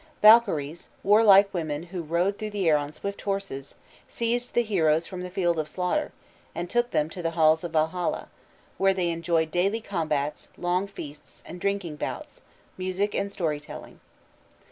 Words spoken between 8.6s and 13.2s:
where they enjoyed daily combats, long feasts, and drinking bouts, music